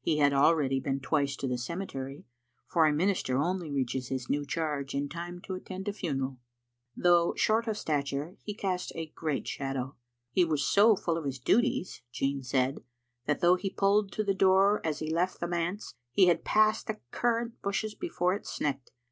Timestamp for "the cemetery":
1.48-2.24